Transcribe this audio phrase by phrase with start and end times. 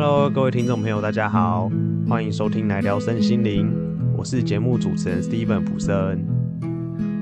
[0.00, 1.68] Hello，各位听众朋友，大家好，
[2.08, 3.68] 欢迎收听来聊身心灵，
[4.16, 6.24] 我是节目主持人 Steven 普森。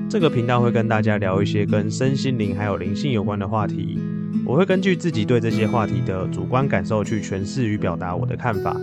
[0.07, 3.99] 这个频道会跟大家聊一些跟身心灵还有灵性有关的话题，
[4.45, 8.77] 我会根据自己对这些话题的主观感受去诠释与表达我的看法，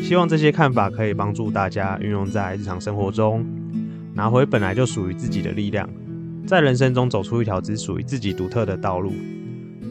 [0.00, 3.44] 希望这些看法可以帮助大家运用在日常生活中，
[4.14, 5.86] 拿回本来就属于自己的力量，
[6.46, 9.12] 在人生中走出一条只属于自己独特的道路。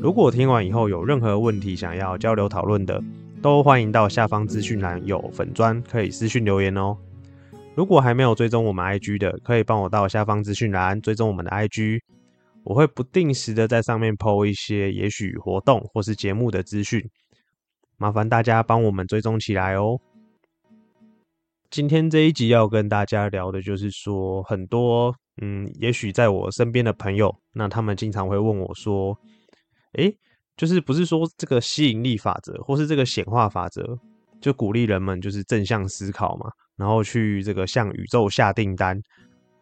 [0.01, 2.99] 如果听完以后有任何问题想要交流讨论的，
[3.43, 6.97] 都欢迎到下方资讯栏有粉砖可以私讯留言哦。
[7.75, 11.99] 如果还没有追踪我们 IG 的，可以帮我到下方资讯栏追踪我们的 IG，
[12.63, 17.03] 我会不定时的在上面 PO 一些也许活动或是节目的资讯，
[17.97, 19.99] 麻烦大家帮我们追踪起来哦。
[21.69, 29.19] 今天这一集要跟大家聊的就是说，很多嗯，也许在我身边的朋友，那他们经常会问我说。
[29.95, 30.17] 诶，
[30.55, 33.97] 就是不是说这个吸引力法则，或是这个显化法则，
[34.39, 39.00] 就鼓励人们就是正向思考嘛，然后去这个向宇宙下订单，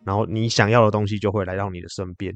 [0.04, 2.34] 然后你想要的东西就会来到你的身边。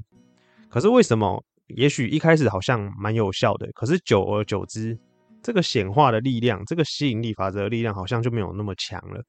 [0.69, 1.43] 可是为什么？
[1.69, 4.95] 也许一开始好像蛮有效的，可是久而久之，
[5.41, 9.19] 这个显化的力量，这个吸引力法则的力量好像就没有那么强了。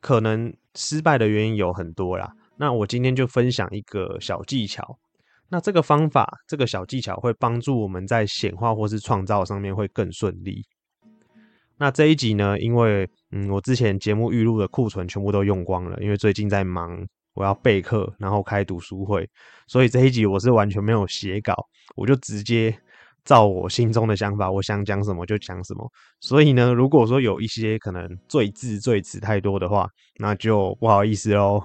[0.00, 2.30] 可能失败的原因有很多啦。
[2.56, 4.96] 那我今天就分享一个小技巧。
[5.52, 10.64] 那这个方法，这个小技巧会帮助我们在显化或是创造上面会更顺利。
[11.76, 19.28] 那这一集呢，因为嗯，我之前节目预录的库存全部都用光了，因为最近在忙，我要备课，然后开读书会，
[19.66, 21.54] 所以这一集我是完全没有写稿，
[21.96, 22.78] 我就直接
[23.24, 25.90] 照我心中的想法，我想讲什么就讲什么。
[26.20, 31.60] 所以呢，如果说有一些可能赘字赘词太多的话，那就不好意思喽。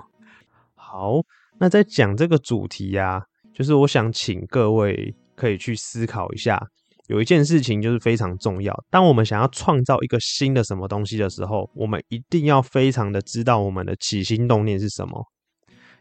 [0.73, 1.22] 好，
[1.59, 3.23] 那在讲这个主题呀。
[3.56, 6.61] 就是我想请各位可以去思考一下，
[7.08, 8.78] 有一件事情就是非常重要。
[8.92, 15.26] 当我们想要创造一个新的什么东西的时候，我们一定要非常的知道我们的起心动念是什么，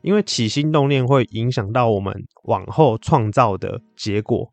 [0.03, 2.12] 因为起心动念会影响到我们
[2.44, 4.53] 往后创造的结果。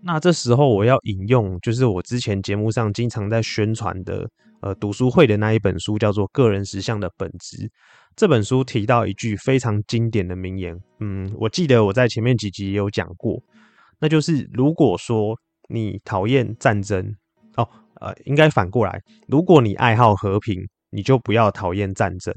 [0.00, 4.24] 那这时候我要引用，就是我之前节目上经常在宣传的，
[4.62, 7.56] 呃，读书会的那一本书，叫做《个人实相的本质》。
[8.18, 13.40] 这本书提到一句非常经典的名言，嗯，我记得我在前面几集也有讲过，
[14.00, 17.14] 那就是如果说你讨厌战争，
[17.54, 17.68] 哦，
[18.00, 20.56] 呃，应该反过来，如果你爱好和平，
[20.90, 22.34] 你就不要讨厌战争，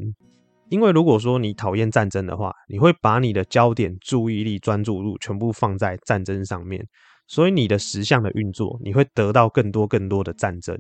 [0.70, 6.86] 因为如果说你讨厌战争的话，你会把你的焦点、注意力、专注度全部放在战争上面，
[7.26, 10.78] 所以你的实相的运作，你会得到更多更多的战争。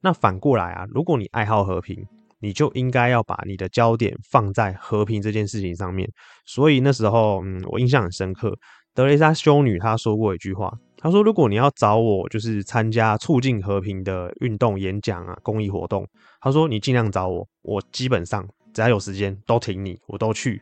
[0.00, 2.06] 那反过来啊，如果你爱好和平，
[2.40, 6.08] 你就应该要把你的焦点放在和平这件事情上面。
[6.44, 8.54] 所以那时候，嗯，我印象很深刻。
[8.94, 16.04] 德雷莎修女她说过一句话，她说：“如果你要找我，就是参加促进和平的运动、演讲啊、公益活动，
[16.40, 20.60] 她说你尽量找我，我基本上只要有时间都挺你，我都去。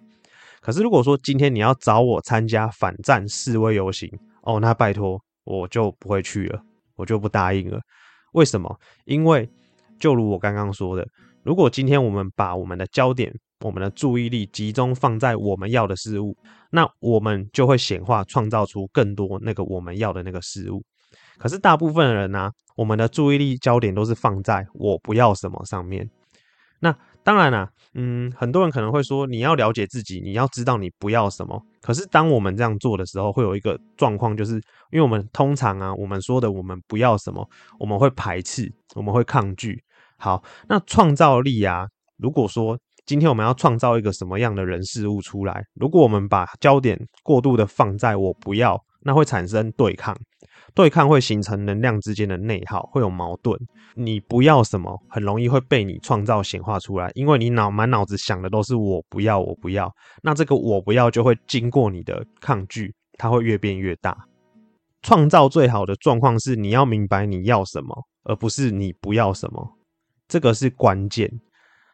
[0.61, 4.11] 可是如果说今天你要找我参加反战示威游行，
[4.43, 6.61] 哦，那拜托我就不会去了，
[6.97, 7.81] 我就不答应了。
[8.33, 8.79] 为什么？
[9.07, 9.49] 因为
[9.99, 11.07] 就如我刚刚说的。”
[11.47, 16.37] 如果今天我们把我们的焦点、我们的注意力集中放在我们要的事物，
[16.73, 20.83] 那我们就会显化创造出更多那个我们要的那个事物。
[21.39, 26.11] 可是大部分的人呢，我们的注意力焦点都是放在我不要什么上面。
[26.81, 26.93] 那
[27.23, 31.63] 当然啦，嗯，很多人可能会说，你要了解自己，你要知道你不要什么。
[31.81, 34.55] 可是当我们这样做的时候，会有一个状况，就是
[34.91, 37.49] 因为我们通常啊，我们说的我们不要什么，
[37.79, 39.81] 我们会排斥，我们会抗拒。
[40.19, 50.17] 好，那创造力啊，如果说今天我们要创造一个什么样的人事物出来，如果我们把焦点过度的放在我不要，那会产生对抗，
[50.75, 53.57] 对抗会形成能量之间的内耗，会有矛盾。
[53.95, 59.89] 你不要什么，很容易会被你创造显化出来，因为你脑满脑子想的都是我不要，我不要，
[60.23, 64.17] 那这个我不要就会经过你的抗拒，它会越变越大。
[65.03, 67.95] 创造最好的状况是你要明白你要什么，
[68.25, 69.76] 而不是你不要什么。
[70.29, 71.31] 这个是关键，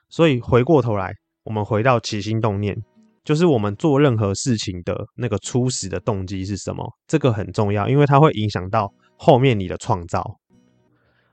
[0.08, 1.12] 所以回过头来，
[1.44, 2.74] 我们回到起心动念，
[3.24, 6.82] 就是我们做任何事情的那个初始的动机是什么？
[7.06, 10.38] 这个很重要，因为它会影响到后面你的创造。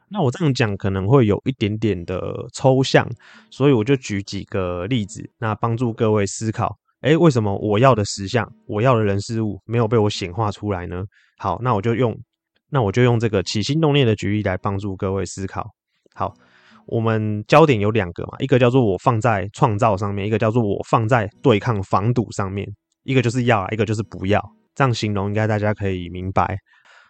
[0.09, 2.19] 那我这样讲可能会有一点点的
[2.53, 3.09] 抽象，
[3.49, 11.05] 所以我就举几个例子，那帮助各位思考：诶，为什么我要的实相、我要的人事物没有被我显化出来呢？
[11.37, 12.13] 好，那我就用，
[12.69, 15.65] 那我就用这个起心动念的举例来帮助各位思考。
[16.13, 16.33] 好。
[16.89, 22.67] 我们焦点有两个嘛，一个叫做我放在创造上面，一个叫做我放在对抗防堵上面，
[23.03, 24.43] 一个就是要，一个就是不要。
[24.75, 26.57] 这样形容应该大家可以明白。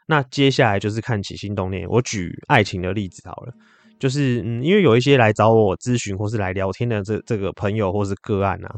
[0.08, 1.88] 那接下来就是看起心动念。
[1.88, 3.54] 我举爱情的例子好了，
[4.00, 8.74] 就是嗯，因为有一些来找我咨询或是来聊天的这这个朋友或是个案啊，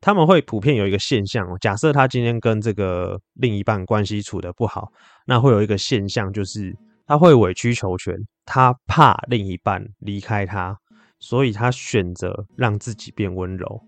[0.00, 4.88] 他们会普遍有一个现象，假设他今天跟这个另一半关系处的不好，
[5.26, 6.72] 那会有一个现象就是
[7.06, 8.14] 他会委曲求全，
[8.44, 10.76] 他怕另一半离开他，
[11.18, 13.82] 所以他选择让自己变温柔。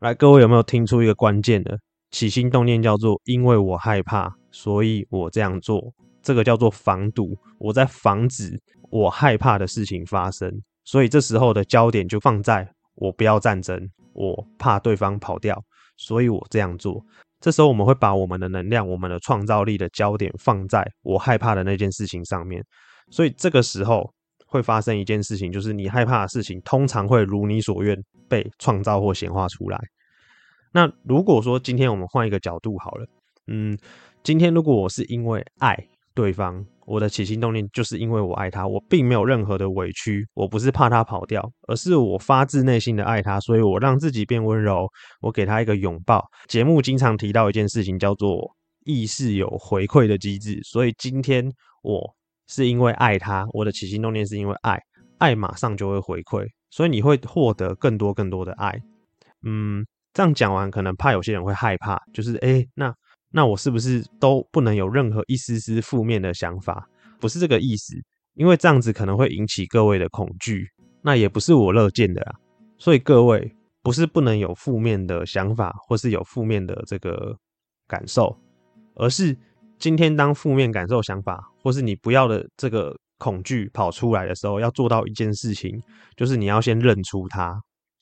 [0.00, 1.78] 来，各位有没有听出一个关键的
[2.10, 4.34] 起心动念叫做因为我害怕。
[4.54, 5.82] 所以我这样做，
[6.22, 8.60] 这个叫做防堵，我在防止
[8.90, 10.52] 我害怕的事情发生。
[10.84, 15.58] 所以这时候的焦点就放在我不要战争，我怕对方跑掉，
[15.96, 17.02] 所以我这样做。
[17.42, 22.64] 这时候我们会把我们的能量、我们的创造力的焦点放在我害怕的那件事情上面。
[23.10, 24.08] 所以这个时候
[24.46, 29.78] 会发生一件事情，就是你害怕的事情通常会如你所愿被创造或显化出来。
[30.72, 33.06] 那如果说今天我们换一个角度好了，
[33.48, 33.76] 嗯。
[34.24, 35.76] 今天如果我是因为爱
[36.14, 44.86] 对方，我的起心动念就是因为我爱他，我并没有任何的委屈，我不是怕他跑掉，而是我发自内心的爱他，所以我让自己变温柔，
[45.20, 46.24] 我给他一个拥抱。
[46.48, 48.50] 节目经常提到一件事情，叫做
[48.84, 51.50] 意识有回馈的机制，所以今天
[51.82, 52.14] 我
[52.46, 54.80] 是因为爱他，我的起心动念是因为爱，
[55.18, 58.78] 爱马上就会回馈，所以你会获得更多更多的爱。
[59.44, 62.94] 嗯，这样讲完，可能怕有些人会害怕，就是哎，那。
[63.34, 66.86] 那我是不是都不能有任何一丝丝负面的想法？
[67.18, 67.94] 不是这个意思，
[68.34, 70.68] 因为这样子可能会引起各位的恐惧，
[71.00, 72.34] 那也不是我乐见的啊。
[72.76, 73.50] 所以各位
[73.82, 77.34] 不是不能有负面的想法，或是有负面的这个
[77.88, 78.36] 感受，
[78.96, 79.34] 而是
[79.78, 85.80] 今天当负面感受、想法，或是你不要的这个恐惧跑出来的时候，要做到一件事情，
[86.16, 87.58] 就是你要先认出它，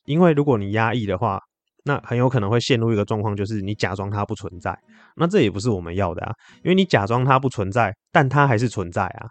[0.06, 1.40] 因为如果你压抑的话。
[1.84, 4.78] 那很有可能会陷入一个状况，就是你假装它不存在，
[5.16, 6.32] 那这也不是我们要的啊，
[6.64, 9.26] 因为你假装它不存在，但它还是存在啊。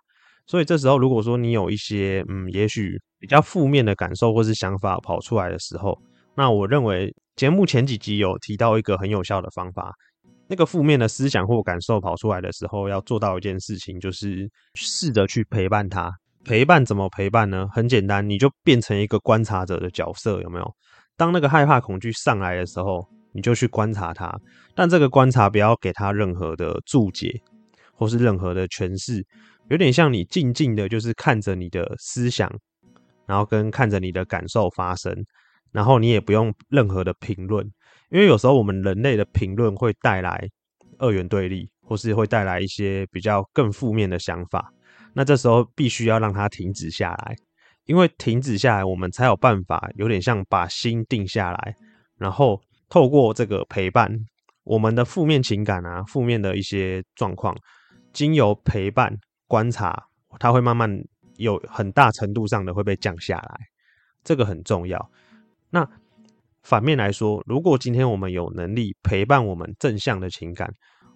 [0.45, 5.95] 所以这时候，如果说你有一些嗯，也许比较负面的感受或是想法跑出来的时候，
[6.35, 9.93] 那我认为节目前几集有提到一个很有效的方法，
[10.47, 16.11] 那个负面的思想或感受跑出来的时候，要做到一件事情，就是试着去陪伴他。
[16.43, 17.67] 陪伴怎么陪伴呢？
[17.71, 20.73] 很简单，你就变成一个观察者的角色，有没有？
[21.19, 24.33] 当那个害怕、恐惧上来的时候，你就去观察它，
[24.73, 27.29] 但这个观察不要给他任何的注解，
[27.93, 29.21] 或是任何的诠释，
[29.69, 32.49] 有点像你静静的，就是看着你的思想，
[33.27, 35.13] 然后跟看着你的感受发生，
[35.73, 37.69] 然后你也不用任何的评论，
[38.11, 40.47] 因为有时候我们人类的评论会带来
[40.99, 44.71] 二元对立，或是会带来一些比较更负面的想法，
[45.13, 47.35] 那这时候必须要让它停止下来。
[47.89, 51.75] 因为停止下来，我们才有办法，有点像把心定下来，
[52.19, 54.07] 然后透过这个陪伴，
[54.63, 57.57] 我们的负面情感啊，负面的一些状况，
[58.13, 59.11] 经由陪伴
[59.47, 60.03] 观察，
[60.37, 60.87] 它会慢慢
[61.37, 63.59] 有很大程度上的会被降下来，
[64.23, 65.09] 这个很重要。
[65.71, 65.83] 那
[66.61, 70.71] 反面来说，如果今天我们有能力陪伴我们正向的情感，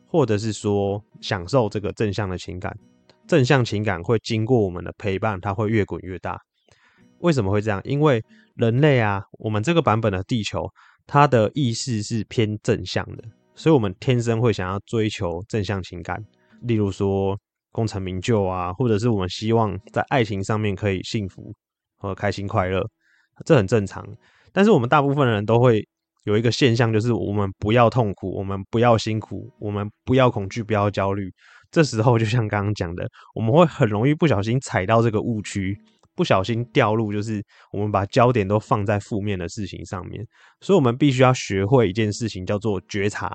[0.07, 2.75] 或者是说享受这个正向的情感，
[3.27, 6.35] 正向情感会经过我们的陪伴，它会越滚越大。
[7.23, 7.79] 为什么会这样？
[7.85, 8.21] 因为
[8.55, 10.69] 人类啊，我们这个版本的地球，
[11.07, 13.23] 它的意识是偏正向的，
[13.55, 16.21] 所以我们天生会想要追求正向情感，
[16.63, 17.37] 例如说
[17.71, 21.53] 功成名就啊，或者是我们希望在爱情上面可以幸福
[21.97, 22.85] 和开心快乐，
[23.45, 24.05] 这很正常。
[24.51, 25.81] 但是我们大部分的人都会
[26.25, 31.31] 有一个现象，就是我们不要痛苦，我们不要辛苦，我们不要恐惧，不要焦虑。
[31.71, 35.75] 这时候就像刚刚讲的，我们会很容易不小心踩到这个误区。
[36.15, 40.25] 不小心掉入，就是我们把焦点都放在负面的事情上面，
[40.61, 43.31] 所以我们必须要学会一件事情，叫做觉察。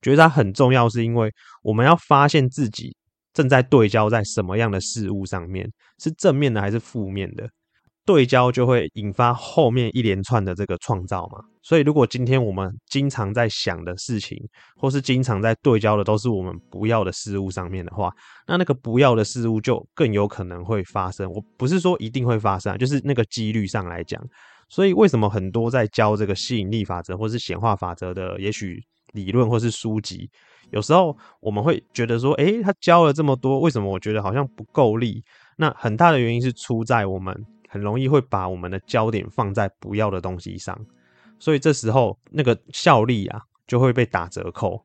[0.00, 2.96] 觉察很重要，是因为我们要发现自己
[3.32, 7.48] 正在对焦在什么样的事物上面，是正面的还是负面的。
[8.04, 14.42] 对焦就会引发后面一连串的这个创造嘛，所以如果今天我们经常在想的事情，
[14.74, 18.10] 或是经常在对焦的都是我们不要的事物上面的话，
[18.46, 21.30] 那那个不要的事物就更有可能会发生。
[21.30, 24.18] 我不是说一定会发生，就是那个几率上来讲。
[24.70, 28.82] 所以为什么很多在教这个吸引力法则或是显化法则的，也许
[29.12, 30.26] 理论或是书籍，
[30.70, 35.22] 有时候我们会觉得说，诶，他教了这么多，为什么我觉得好像不够力？
[35.58, 37.36] 那很大的原因是出在我们。
[37.70, 40.74] 很容易会把我们的焦点放在不要的东西上，
[41.38, 44.84] 所以这时候那个效力啊就会被打折扣。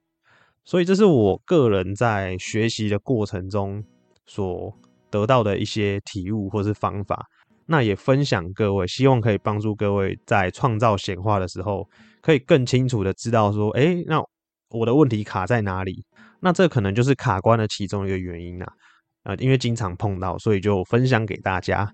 [0.66, 3.84] 所以这是我个人在学习的过程中
[4.26, 4.74] 所
[5.10, 7.26] 得到的一些体悟或是方法。
[7.66, 11.88] 那也分享各位，希望可以帮助各位在创造显化的时候，
[12.22, 14.22] 可以更清楚的知道说，哎，那
[14.70, 16.06] 我的问题卡在哪里？
[16.42, 18.74] 那这可能就是卡关的其中一个原因啊。
[19.24, 21.90] 呃，因为经常碰到，所以就分享给大家。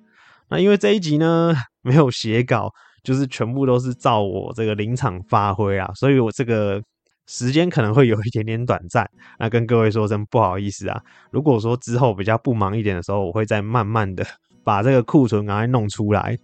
[0.50, 6.82] 那因为这一集呢 没有写稿，就是全部都是照我这个临场发挥啊，所以我这个
[7.28, 9.10] 时间可能会有一点点短暂。
[9.38, 11.02] 那跟各位说声不好意思啊。
[11.32, 14.26] 如果说之后比较不忙一点的时候，我会再慢慢的
[14.64, 16.38] 把这个库存赶快弄出来。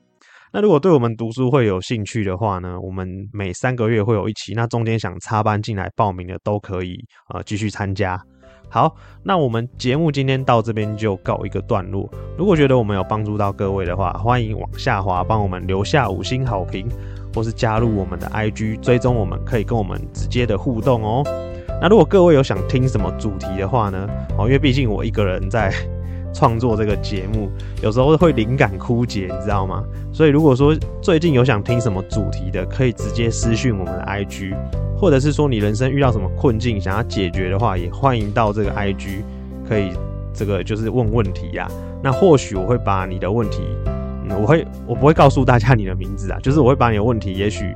[0.54, 6.98] 那如果对我们读书会有兴趣的话呢，我们每三个月会有一期，那中间想插班进来报名的都可以
[7.34, 8.22] 呃继续参加。
[8.68, 12.10] 好，那我们节目今天到这边就告一个段落。
[12.38, 16.88] 如果觉得我们有帮助到各位的话，欢迎往下滑帮我们留下五星好评，
[17.34, 21.24] 或是加入我们的 IG 追踪，我们可以跟我们直接的互动哦。
[21.82, 24.10] 那如果各位有想听什么主题的话呢？
[24.38, 25.72] 哦，因为毕竟我一个人在
[26.36, 27.50] 创作这个节目，
[27.82, 29.82] 有时候会灵感枯竭，你知道吗？
[30.12, 34.54] 所以如果说最近有想听什么主题的，可以直接私讯我们的 IG。
[34.98, 39.24] 或者是说你人生遇到什么困境想要解决的话，也欢迎到这个 IG
[39.68, 39.92] 可以
[40.34, 41.68] 这个就是问问题呀。
[42.02, 43.62] 那或许我会把你的问题，
[44.30, 47.74] 我会我不会告诉大家你的名字啊，就是我会把你的问题也许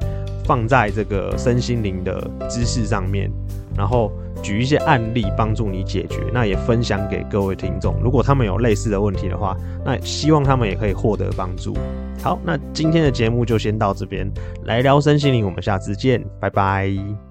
[0.49, 3.31] 放在这个身心灵的知识上面，
[3.77, 6.17] 然后举一些案例帮助你解决。
[6.33, 11.77] 那也分享给各位听众，如果他们有类似的问题的话，那希望他们也可以获得帮助。
[12.23, 14.27] 好，那今天的节目就先到这边，
[14.63, 17.28] 来聊身心灵，我们下次见，拜拜。